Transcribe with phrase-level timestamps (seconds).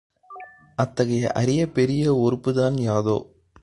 [0.75, 3.17] அத்தகைய அரிய பெரிய ஒறுப்புதான் யாதோ?